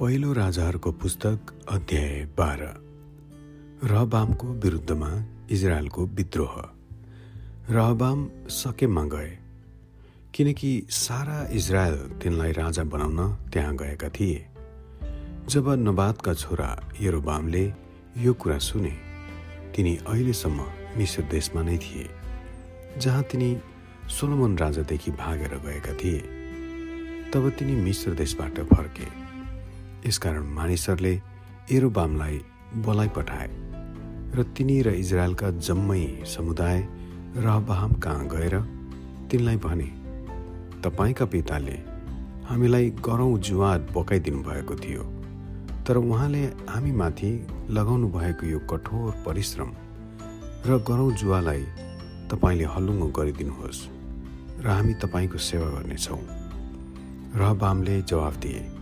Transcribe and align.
पहिलो 0.00 0.32
राजाहरूको 0.32 0.92
पुस्तक 0.92 1.38
अध्याय 1.68 2.28
बाह्र। 2.38 2.62
रहबामको 3.84 4.46
विरुद्धमा 4.46 5.24
इजरायलको 5.50 6.06
विद्रोह। 6.06 6.54
रहबाम 7.70 8.30
सकेममा 8.48 9.04
गए 9.04 9.38
किनकि 10.34 10.86
सारा 10.90 11.48
इजरायल 11.52 11.96
तिनलाई 12.22 12.52
राजा 12.52 12.84
बनाउन 12.84 13.34
त्यहाँ 13.52 13.76
गएका 13.76 14.08
थिए। 14.08 14.46
जब 15.48 15.68
नबादका 15.68 16.34
छोरा 16.34 16.70
यरोबामले 17.00 17.74
यो 18.18 18.34
कुरा 18.34 18.58
सुने 18.58 18.96
तिनी 19.76 19.96
अहिलेसम्म 19.96 20.66
मिश्र 20.98 21.22
देशमा 21.22 21.62
नै 21.62 21.78
थिए 21.78 22.10
जहाँ 22.98 23.22
तिनी 23.22 23.56
सोलोमन 24.08 24.58
राजादेखि 24.58 25.10
भागेर 25.10 25.58
गएका 25.58 25.92
थिए। 25.92 26.20
तब 27.34 27.50
तिनी 27.50 27.72
मिश्र 27.72 28.14
देशबाट 28.14 28.60
फर्के। 28.60 29.27
यसकारण 30.06 30.44
मानिसहरूले 30.54 31.14
एरोबामलाई 31.70 32.36
बोलाइ 32.84 33.08
पठाए 33.16 33.48
र 34.34 34.42
तिनी 34.56 34.76
र 34.82 34.88
इजरायलका 34.94 35.50
जम्मै 35.58 36.04
समुदाय 36.26 36.78
रहबाहम 37.38 37.92
कहाँ 37.98 38.28
गएर 38.28 38.54
तिनलाई 39.30 39.56
भने 39.56 39.88
तपाईँका 40.84 41.24
पिताले 41.24 41.76
हामीलाई 42.48 42.90
गरौँ 43.02 43.38
जुवा 43.40 43.76
बोकाइदिनु 43.92 44.42
भएको 44.42 44.74
थियो 44.76 45.02
तर 45.86 45.96
उहाँले 45.98 46.44
हामीमाथि 46.68 47.30
लगाउनु 47.70 48.08
भएको 48.08 48.46
यो 48.46 48.58
कठोर 48.70 49.12
परिश्रम 49.26 49.70
र 50.66 50.78
गरौँ 50.88 51.12
जुवालाई 51.14 51.62
तपाईँले 52.30 52.64
हल्लुङ्गो 52.64 53.08
गरिदिनुहोस् 53.08 53.86
र 54.60 54.66
हामी 54.68 54.94
तपाईँको 54.94 55.38
सेवा 55.40 55.68
गर्नेछौँ। 55.70 56.20
रहबामले 57.34 58.02
जवाफ 58.02 58.36
दिए 58.36 58.77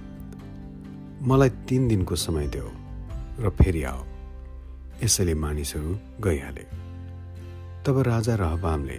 मलाई 1.22 1.50
तिन 1.68 1.88
दिनको 1.88 2.16
समय 2.16 2.46
देऊ 2.46 2.68
र 3.40 3.50
फेरि 3.50 3.82
आओ 3.82 4.04
यसैले 5.04 5.34
मानिसहरू 5.34 5.98
गइहाले। 6.20 6.64
तब 7.84 7.98
राजा 8.06 8.34
रहबामले 8.34 8.98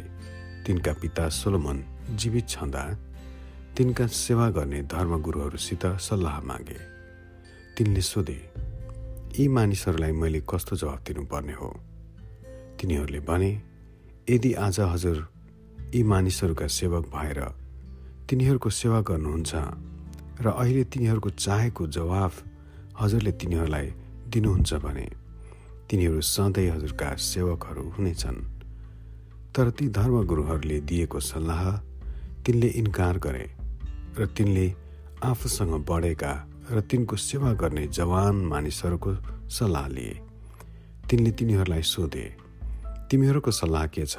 तिनका 0.65 0.93
पिता 0.93 1.29
सोलोमन 1.29 1.83
जीवित 2.15 2.49
छँदा 2.49 2.83
तिनका 3.77 4.07
सेवा 4.07 4.49
गर्ने 4.49 4.81
धर्मगुरुहरूसित 4.83 5.85
सल्लाह 5.85 6.41
मागे। 6.41 6.79
तिनले 7.77 8.01
सोधे 8.01 8.39
यी 9.39 9.47
मानिसहरूलाई 9.47 10.11
मैले 10.11 10.41
कस्तो 10.49 10.75
जवाब 10.75 11.03
दिनुपर्ने 11.07 11.53
हो? 11.53 11.69
तिनीहरूले 12.79 13.19
भने 13.19 13.51
यदि 14.29 14.53
आज 14.53 14.79
हजुर 14.79 15.27
यी 15.95 16.03
मानिसहरूका 16.03 16.67
सेवक 16.67 17.05
भएर 17.07 17.39
तिनीहरूको 18.29 18.69
सेवा 18.69 19.01
गर्नुहुन्छ 19.01 19.53
र 20.41 20.47
अहिले 20.47 20.83
तिनीहरूको 20.83 21.29
चाहेको 21.29 21.87
जवाफ 21.87 22.33
हजुरले 23.01 23.31
तिनीहरूलाई 23.31 23.87
दिनुहुन्छ 24.29 24.73
भने 24.73 25.07
तिनीहरू 25.89 26.21
सधैँ 26.21 26.69
हजुरका 26.69 27.09
सेवकहरू 27.15 27.83
हुनेछन्। 27.89 28.39
तर 29.55 29.69
ती 29.69 29.89
धर्मगुरुहरूले 29.89 30.79
दिएको 30.79 31.19
सल्लाह 31.19 31.63
तिनले 32.45 32.67
इन्कार 32.67 33.17
गरे 33.17 33.45
र 34.19 34.25
तिनले 34.37 34.67
आफूसँग 35.23 35.73
बढेका 35.89 36.33
र 36.71 36.81
तिनको 36.81 37.15
सेवा 37.15 37.53
गर्ने 37.53 37.87
जवान 37.87 38.35
मानिसहरूको 38.45 39.11
सल्लाह 39.49 39.87
लिए। 39.87 40.15
तिनले 41.09 41.31
तिनीहरूलाई 41.31 41.81
सोधे 41.81 42.25
तिमीहरूको 43.09 43.51
सल्लाह 43.51 43.85
के 43.87 44.05
छ? 44.05 44.15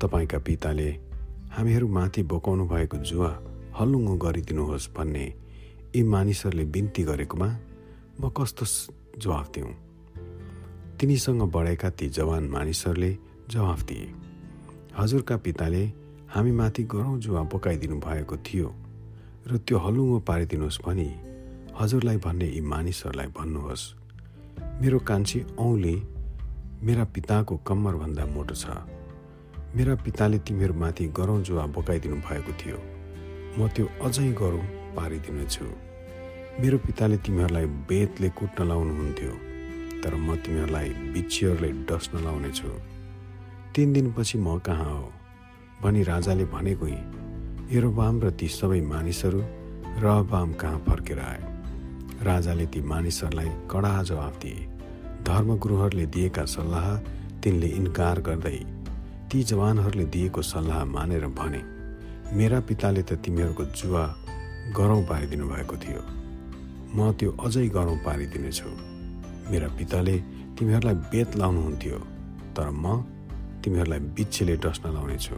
तपाईँका 0.00 0.38
पिताले 0.38 0.90
हामीहरूमाथि 1.52 2.22
बोकाउनु 2.22 2.64
भएको 2.68 2.96
जुवा 2.98 3.32
हल्लुङ्गो 3.78 4.14
गरिदिनुहोस् 4.16 4.88
भन्ने 4.96 5.24
यी 5.94 6.02
मानिसहरूले 6.02 6.64
बिन्ती 6.64 7.02
गरेकोमा 7.02 7.48
म 8.20 8.22
कस्तो 8.30 8.64
जवाफ 9.18 9.46
दिउँ? 9.54 9.72
तिनीसँग 10.98 11.42
बढेका 11.50 11.90
ती 11.90 12.06
जवान 12.08 12.44
मानिसहरूले 12.48 13.10
जवाफ 13.50 13.82
दिए। 13.82 14.06
हजुरका 14.98 15.36
पिताले 15.36 15.82
हामीमाथि 16.34 16.82
गरौँ 16.84 17.18
जुवा 17.18 17.42
बोकाइदिनु 17.50 17.96
भएको 17.98 18.36
थियो 18.46 18.68
र 19.46 19.58
त्यो 19.58 19.78
हलुङ्गो 19.78 20.18
पारिदिनुहोस् 20.20 20.82
भनी 20.86 21.08
हजुरलाई 21.74 22.16
भन्ने 22.16 22.46
यी 22.46 22.60
मानिसहरूलाई 22.60 23.26
भन्नुहोस्। 23.26 23.82
मेरो 24.80 24.98
कान्छी 24.98 25.38
औँले 25.58 25.94
मेरा 26.86 27.04
पिताको 27.04 27.54
कम्मरभन्दा 27.66 28.24
मोटो 28.26 28.54
छ। 28.54 28.64
मेरा 29.74 29.94
पिताले 29.94 30.38
तिमीहरूमाथि 30.38 31.04
गरौँ 31.10 31.42
जुवा 31.42 31.66
बोकाइदिनु 31.66 32.16
भएको 32.22 32.52
थियो। 32.54 32.93
म 33.58 33.68
त्यो 33.74 33.86
अझै 34.06 34.30
गरौँ 34.40 34.64
पारिदिनेछु। 34.96 35.64
मेरो 36.60 36.76
पिताले 36.78 37.16
तिमीहरूलाई 37.16 37.66
बेतले 37.88 38.28
कुट्न 38.38 38.66
लाउनुहुन्थ्यो 38.70 39.34
तर 40.02 40.14
म 40.14 40.36
तिमीहरूलाई 40.42 40.88
बिच्छीहरूले 41.14 41.70
डस्न 41.88 42.14
लाउनेछु। 42.24 42.70
तिन 43.74 43.92
दिनपछि 43.92 44.38
म 44.38 44.58
कहाँ 44.58 44.90
हो? 44.90 45.12
भनी 45.82 46.02
राजाले 46.02 46.44
भनेको 46.54 46.86
एरोबाम 47.78 48.14
र 48.22 48.30
ती 48.30 48.48
सबै 48.48 48.80
मानिसहरू 48.80 49.40
रहबाम 50.04 50.52
कहाँ 50.52 50.78
फर्केर 50.88 51.20
आए? 51.20 51.42
राजाले 52.22 52.66
ती 52.66 52.80
मानिसहरूलाई 52.92 53.50
कडा 53.70 53.94
जवाफ 54.02 54.34
दिए। 54.42 54.66
धर्मगुरुहरूले 55.26 56.06
दिएका 56.06 56.44
सल्लाह 56.44 56.86
तिनले 57.42 57.68
इन्कार 57.80 58.20
गर्दै 58.20 58.58
ती 59.30 59.42
जवानहरूले 59.42 60.06
दिएको 60.14 60.42
सल्लाह 60.42 60.84
मानेर 60.84 61.26
भने 61.38 61.73
मेरा 62.32 62.60
पिताले 62.60 63.02
त 63.02 63.12
तिमीहरूको 63.12 63.64
जुवा 63.64 64.16
गरौँ 64.76 65.02
पारिदिनु 65.02 65.48
भएको 65.48 65.76
थियो। 65.76 66.02
म 66.96 67.12
त्यो 67.12 67.30
अझै 67.30 67.68
गरौँ 67.68 67.96
पारिदिनेछु। 67.96 68.68
मेरा 69.50 69.68
पिताले 69.68 70.18
तिमीहरूलाई 70.58 70.94
बेत 70.94 71.36
लाउनुहुन्थ्यो 71.36 71.98
तर 72.56 72.70
म 72.70 73.02
तिमीहरूलाई 73.64 73.98
बिच्छीले 73.98 74.56
डस्न 74.56 74.84
लाउनेछु। 74.92 75.36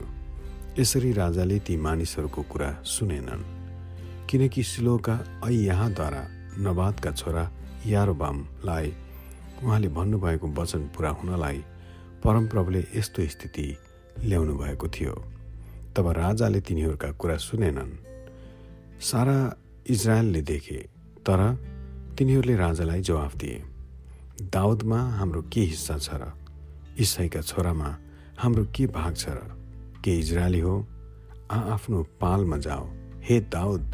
यसरी 0.79 1.13
राजाले 1.13 1.59
ती 1.59 1.77
मानिसहरूको 1.77 2.43
कुरा 2.43 2.71
सुनेनन्। 2.85 3.43
किनकि 4.31 4.63
सिलोका 4.63 5.41
यहाँद्वारा 5.51 6.23
नबादका 6.59 7.11
छोरा 7.11 7.51
यारोबामलाई 7.87 8.95
उहाँले 9.63 9.89
भन्नुभएको 9.89 10.47
वचन 10.49 10.83
पुरा 10.97 11.11
हुनलाई 11.11 11.65
परमप्रभुले 12.25 12.85
यस्तो 12.97 13.27
स्थिति 13.27 13.77
ल्याउनु 14.25 14.55
भएको 14.59 14.89
थियो। 14.89 15.36
तब 15.97 16.09
राजाले 16.13 16.61
तिनीहरूका 16.61 17.11
कुरा 17.13 17.37
सुनेनन्। 17.37 17.93
सारा 19.01 19.37
इजरायलले 19.87 20.43
देखे 20.43 20.79
तर 21.25 21.41
तिनीहरूले 22.19 22.57
राजालाई 22.57 23.01
जवाफ 23.01 23.37
दिए 23.37 23.63
दाउदमा 24.53 25.01
हाम्रो 25.19 25.43
के 25.53 25.61
हिस्सा 25.73 25.97
छ 25.99 26.09
र 26.21 26.33
इसाईका 27.01 27.41
छोरामा 27.41 27.91
हाम्रो 28.39 28.65
के 28.77 28.87
भाग 28.93 29.15
छ 29.17 29.29
र? 29.29 29.41
के 30.05 30.13
इजरायली 30.19 30.61
हो? 30.61 30.75
आ 31.51 31.59
आफ्नो 31.73 32.03
पालमा 32.21 32.57
जाओ। 32.57 32.85
हे 33.25 33.41
दाउद 33.41 33.85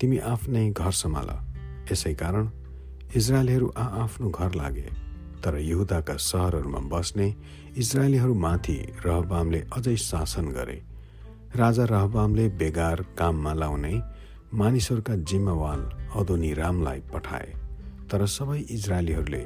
तिमी 0.00 0.18
आफ्नै 0.24 0.70
घर 0.70 0.92
सम्हाल। 0.92 1.30
यसै 1.92 2.14
कारण 2.14 2.50
इजरायलीहरू 3.16 3.68
आ 3.76 3.84
आफ्नो 4.02 4.30
घर 4.30 4.54
लागे 4.54 4.88
तर 5.44 5.58
यहुदाका 5.60 6.16
सहरहरूमा 6.16 6.80
बस्ने 6.88 7.28
इजरायलीहरूमाथि 7.76 8.76
रहबामले 9.04 9.60
अझै 9.76 9.96
शासन 10.00 10.48
गरे। 10.48 10.93
राजा 11.56 11.84
रहबामले 11.84 12.48
बेगार 12.58 13.00
काममा 13.18 13.52
लाउने 13.54 13.92
मानिसहरूका 14.58 15.14
जिम्मेवाल 15.22 15.80
अदोनी 16.20 16.52
रामलाई 16.54 17.00
पठाए 17.12 17.52
तर 18.10 18.24
सबै 18.26 18.58
इजरायलीहरूले 18.76 19.42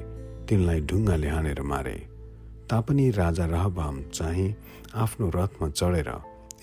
तिनलाई 0.48 0.80
ढुङ्गाले 0.88 1.28
हानेर 1.28 1.60
मारे। 1.62 1.94
तापनि 2.70 3.10
राजा 3.10 3.46
रहबाम 3.46 4.00
चाहिँ 4.10 4.48
आफ्नो 4.96 5.28
रथमा 5.36 5.68
चढेर 5.70 6.10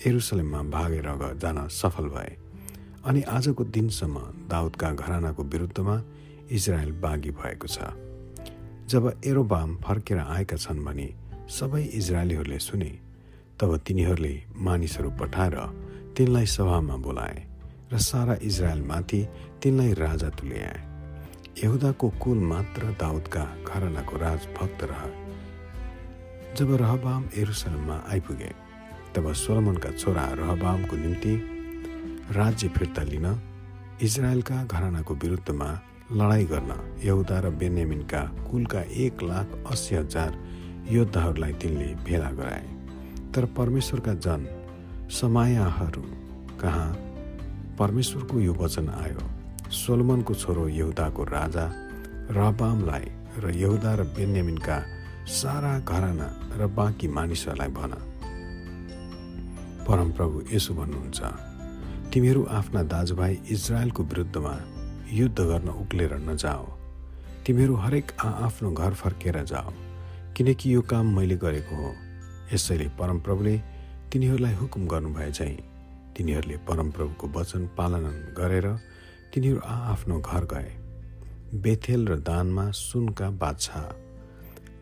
एरुसलेममा 0.06 0.62
भागेर 0.74 1.08
जान 1.38 1.66
सफल 1.70 2.08
भए 2.16 2.36
अनि 3.06 3.22
आजको 3.36 3.64
दिनसम्म 3.70 4.26
दाउदका 4.50 4.92
घरानाको 4.92 5.42
विरुद्धमा 5.46 5.96
इजरायल 6.50 6.92
बागी 6.98 7.30
भएको 7.38 7.68
छ। 7.68 7.94
जब 8.90 9.12
एरोबाम 9.24 9.76
फर्केर 9.86 10.18
आएका 10.18 10.56
छन् 10.58 10.84
भने 10.84 11.08
सबै 11.54 11.82
इजरायलीहरूले 11.94 12.58
सुने 12.58 12.92
तब 13.60 13.76
तिनीहरूले 13.86 14.34
मानिसहरू 14.58 15.10
पठाएर 15.20 15.56
तिनलाई 16.16 16.46
सभामा 16.46 16.96
बोलाए 16.96 17.38
र 17.92 17.98
सारा 18.00 18.34
इजरायलमाथि 18.42 19.20
तिनलाई 19.62 19.92
राजा 19.94 20.28
तुल्याए। 20.28 20.80
यहुदाको 21.64 22.08
कुल 22.20 22.38
मात्र 22.52 22.82
दाउदका 23.00 23.44
घरनाको 23.64 24.16
राजभक्त 24.16 24.84
रह। 24.84 25.02
जब 26.56 26.74
रहबाम 26.82 27.28
एरुसलममा 27.36 27.96
आइपुगे 28.12 28.52
तब 29.14 29.32
सोलमनका 29.32 29.90
छोरा 29.90 30.24
रहबामको 30.36 30.96
निम्ति 30.96 31.34
राज्य 32.36 32.68
फिर्ता 32.68 33.02
लिन 33.02 33.26
इजरायलका 34.02 34.64
घरानाको 34.64 35.14
विरुद्धमा 35.14 35.70
लडाइँ 36.12 36.46
गर्न 36.46 36.72
यहुदा 37.04 37.38
र 37.40 37.50
बेन्यामिनका 37.56 38.22
कुलका 38.50 38.80
एक 39.04 39.22
लाख 39.22 39.46
अस्सी 39.72 39.94
हजार 39.94 40.30
योद्धाहरूलाई 40.92 41.52
तिनले 41.52 41.94
भेला 42.04 42.30
गराए। 42.30 42.75
तर 43.36 43.44
परमेश्वरका 43.44 44.12
जन 44.14 44.46
समायाहरू। 45.12 46.02
कहाँ? 46.60 46.92
परमेश्वरको 47.78 48.40
यो 48.40 48.52
वचन 48.54 48.88
आयो। 48.88 49.22
सोलमनको 49.70 50.34
छोरो 50.34 50.68
यहुदाको 50.68 51.24
राजा 51.24 51.64
रहबामलाई 52.32 53.06
र 53.38 53.50
यहुदा 53.52 53.94
र 53.94 54.02
बेन्यामिनका 54.16 54.78
सारा 55.28 55.78
घराना 55.80 56.28
र 56.56 56.66
बाँकी 56.66 57.08
मानिसहरूलाई 57.08 57.68
भन। 57.68 57.92
परमप्रभु 59.84 60.42
यसो 60.52 60.74
भन्नुहुन्छ 60.74 61.20
तिमीहरू 62.12 62.42
आफ्ना 62.50 62.82
दाजुभाइ 62.82 63.38
इजरायलको 63.50 64.02
विरुद्धमा 64.02 64.54
युद्ध 65.12 65.38
गर्न 65.40 65.68
उक्लेर 65.76 66.14
नजाओ। 66.24 66.64
तिमीहरू 67.46 67.74
हरेक 67.74 68.06
आफ्नो 68.24 68.72
घर 68.72 68.92
फर्केर 68.94 69.42
जाओ 69.44 69.72
किनकि 70.36 70.74
यो 70.74 70.80
काम 70.80 71.16
मैले 71.16 71.36
गरेको 71.36 71.76
हो। 71.76 71.92
यसैले 72.52 72.88
परमप्रभुले 72.98 73.56
तिनीहरूलाई 74.12 74.54
हुकुम 74.54 74.86
गर्नुभए 74.86 75.30
चाहिँ 75.30 75.56
तिनीहरूले 76.16 76.56
परमप्रभुको 76.56 77.26
वचन 77.28 77.66
पालन 77.76 78.04
गरेर 78.38 78.66
तिनीहरू 79.34 79.60
आफ्नो 79.60 80.20
घर 80.20 80.44
गए। 80.44 80.70
बेथेल 81.62 82.06
र 82.08 82.16
दानमा 82.20 82.70
सुनका 82.70 83.30
बादशाह। 83.30 83.84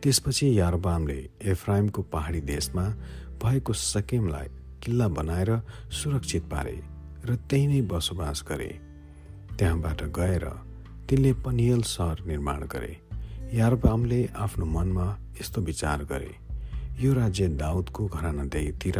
त्यसपछि 0.01 0.59
यारबामले 0.59 1.19
एफ्राइमको 1.41 2.01
पहाडी 2.01 2.41
देशमा 2.41 2.85
भएको 3.43 3.73
सकेमलाई 3.73 4.47
किल्ला 4.83 5.07
बनाएर 5.07 5.51
सुरक्षित 5.91 6.43
पारे 6.43 6.77
र 7.25 7.35
त्यही 7.49 7.67
नै 7.67 7.81
बसोबास 7.81 8.43
गरे। 8.47 8.71
त्यहाँबाट 9.57 10.03
गएर 10.13 10.45
तिनले 11.09 11.33
पनियल 11.33 11.81
सहर 11.81 12.25
निर्माण 12.27 12.61
गरे। 12.67 12.93
यारबामले 13.53 14.25
आफ्नो 14.35 14.65
मनमा 14.65 15.07
यस्तो 15.41 15.61
विचार 15.61 16.03
गरे। 16.03 16.44
यो 16.99 17.13
राज्य 17.13 17.47
दाउदको 17.59 18.05
घरानादेखितिर 18.07 18.97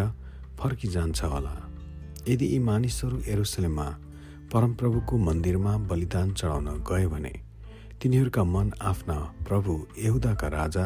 फर्किजान्छ 0.60 1.24
होला। 1.24 1.56
यदि 2.28 2.46
यी 2.46 2.60
मानिसहरू 2.60 3.18
एरुसलेममा 3.28 3.86
परमप्रभुको 4.54 5.18
मन्दिरमा 5.18 5.78
बलिदान 5.90 6.34
चढाउन 6.34 6.68
गए 6.90 7.06
भने 7.08 7.34
तिनीहरूका 8.02 8.44
मन 8.44 8.72
आफ्ना 8.82 9.16
प्रभु 9.48 9.74
यहुदाका 9.98 10.48
राजा 10.48 10.86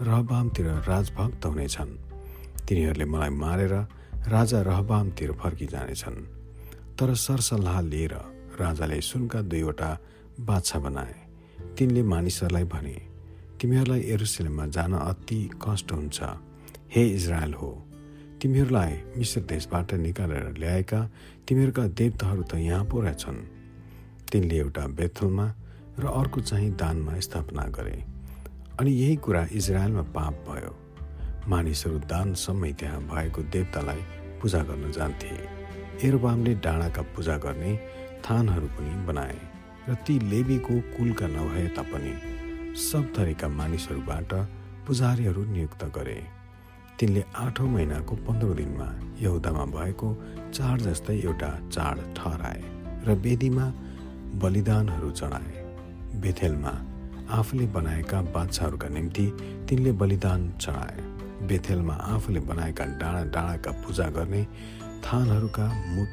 रहबामतिर 0.00 0.66
राजभक्त 0.88 1.46
हुनेछन्। 1.46 1.90
तिनीहरूले 2.66 3.04
मलाई 3.04 3.30
मारेर 3.42 3.74
राजा 4.28 4.60
रहबामतिर 4.62 5.32
फर्किजानेछन् 5.32 6.18
तर 6.98 7.14
सरसल्लाह 7.24 7.80
लिएर 7.80 8.14
राजाले 8.60 9.00
सुनका 9.00 9.40
दुईवटा 9.42 9.90
बाछा 10.40 10.78
बनाए। 10.78 11.14
तिनले 11.78 12.02
मानिसहरूलाई 12.02 12.64
भने 12.64 12.96
तिमीहरूलाई 13.64 14.00
एरुसलेममा 14.12 14.64
जान 14.76 14.92
अति 14.92 15.38
कष्ट 15.62 15.92
हुन्छ। 15.92 16.18
हे 16.92 17.02
इजरायल 17.08 17.52
हो 17.54 17.68
तिमीहरूलाई 18.36 18.92
मिश्र 19.16 19.40
देशबाट 19.40 19.94
निकालेर 20.04 20.52
ल्याएका 20.60 21.00
तिमीहरूका 21.48 21.84
देवताहरू 21.96 22.42
त 22.42 22.60
यहाँ 22.60 22.84
पो 22.84 23.00
रहेछन् 23.00 23.40
तिनले 24.28 24.56
एउटा 24.58 24.84
बेथलमा 25.00 25.46
र 25.96 26.04
अर्को 26.04 26.40
चाहिँ 26.40 26.70
दानमा 26.76 27.18
स्थापना 27.24 27.64
गरे। 27.72 27.96
अनि 28.80 28.92
यही 28.92 29.16
कुरा 29.24 29.46
इजरायलमा 29.56 30.02
पाप 30.12 30.44
भयो। 30.44 30.72
मानिसहरू 31.48 31.98
दानसम्मै 32.04 32.72
त्यहाँ 32.76 33.00
भएको 33.08 33.42
देवतालाई 33.48 34.02
पूजा 34.44 34.62
गर्न 34.68 34.92
जान्थे। 34.92 35.32
एरबामले 36.04 36.54
डाँडाका 36.60 37.02
पूजा 37.16 37.36
गर्ने 37.40 37.72
थानहरू 38.28 38.68
पनि 38.76 38.92
बनाए। 39.08 39.40
र 39.88 39.94
ती 40.04 40.20
लेबीको 40.20 40.74
कुलका 40.92 41.26
नभए 41.32 41.66
तापनि 41.72 42.14
सब 42.74 43.12
थरीका 43.16 43.48
मानिसहरूबाट 43.48 44.32
पुजारीहरू 44.86 45.42
नियुक्त 45.46 45.82
गरे। 45.94 46.16
तिनले 46.98 47.22
आठौँ 47.36 47.68
महिनाको 47.70 48.14
पन्ध्र 48.26 48.54
दिनमा 48.54 48.88
यहुदामा 49.20 49.64
भएको 49.70 50.08
चाड 50.50 50.80
जस्तै 50.82 51.14
एउटा 51.18 51.50
चाड 51.68 51.98
ठहराए 52.16 52.62
र 53.06 53.14
वेदीमा 53.24 53.66
बलिदानहरू 54.42 55.10
चढाए 55.12 55.62
बेथेलमा 56.22 56.72
आफूले 57.38 57.66
बनाएका 57.76 58.22
बादशाहहरूका 58.34 58.88
निम्ति 58.88 59.26
तिनले 59.70 59.92
बलिदान 60.02 60.50
चढाए 60.58 61.46
बेथेलमा 61.46 61.94
आफूले 62.10 62.40
बनाएका 62.50 62.84
डाँडा 63.00 63.22
डाँडाका 63.30 63.72
पूजा 63.82 64.08
गर्ने 64.18 64.42
थानहरूका 65.06 65.66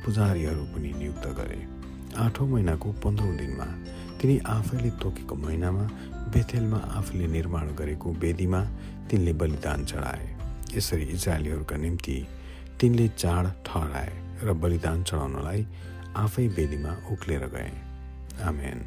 पुजारीहरू 0.06 0.64
पनि 0.74 0.94
नियुक्त 1.00 1.28
गरे। 1.42 1.60
आठौँ 2.22 2.48
महिनाको 2.48 2.92
पन्ध्रौँ 3.04 3.36
दिनमा 3.38 3.68
तिनी 4.22 4.38
आफैले 4.54 4.90
तोकेको 5.02 5.36
महिनामा 5.36 5.86
बेथेलमा 6.32 6.78
आफूले 6.78 7.28
निर्माण 7.28 7.76
गरेको 7.76 8.12
वेदीमा 8.14 8.62
तिनले 9.10 9.34
बलिदान 9.34 9.86
चढाए। 9.86 10.26
यसरी 10.78 11.04
इजरायलीहरूका 11.04 11.78
निम्ति 11.78 12.18
तिनले 12.80 13.08
चाड 13.08 13.46
ठहराए 13.66 14.12
र 14.44 14.54
बलिदान 14.54 15.04
चढाउनलाई 15.04 15.68
आफै 16.16 16.48
वेदीमा 16.48 16.92
उक्लेर 17.12 17.46
गए। 17.48 17.72
आमेन। 18.44 18.80